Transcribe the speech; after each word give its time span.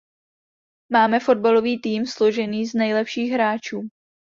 Máme 0.89 1.19
fotbalový 1.19 1.79
tým 1.79 2.05
složený 2.05 2.65
z 2.65 2.73
nejlepších 2.73 3.31
hráčů. 3.31 3.81